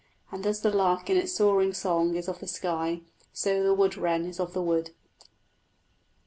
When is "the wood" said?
3.61-3.95, 4.53-4.95